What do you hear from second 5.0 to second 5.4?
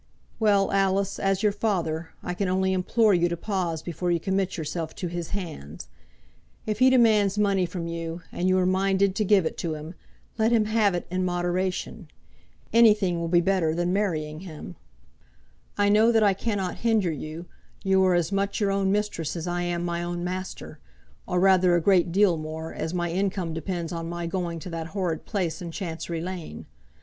his